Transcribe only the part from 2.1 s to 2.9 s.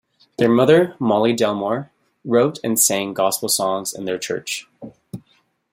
wrote and